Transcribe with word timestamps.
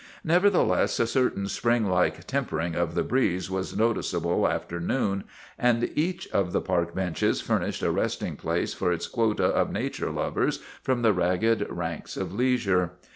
Nevertheless 0.23 0.99
a 0.99 1.05
certain 1.05 1.47
springlike 1.47 2.25
tempering 2.25 2.73
of 2.73 2.95
the 2.95 3.03
breeze 3.03 3.51
was 3.51 3.77
no 3.77 3.93
ticeable 3.93 4.49
after 4.51 4.79
noon 4.79 5.25
and 5.59 5.91
each 5.95 6.27
of 6.29 6.53
the 6.53 6.59
park 6.59 6.95
benches 6.95 7.39
fur 7.39 7.59
nished 7.59 7.83
a 7.83 7.91
resting 7.91 8.35
place 8.35 8.73
for 8.73 8.91
its 8.91 9.05
quota 9.05 9.45
of 9.45 9.71
nature 9.71 10.09
lovers 10.09 10.57
from 10.81 11.03
the 11.03 11.13
ragged 11.13 11.67
ranks 11.69 12.17
of 12.17 12.33
leisure. 12.33 12.93